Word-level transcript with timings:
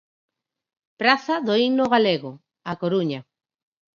Praza 0.99 1.35
do 1.45 1.53
Himno 1.61 1.85
Galego, 1.93 2.31
A 2.71 2.73
Coruña. 2.81 3.21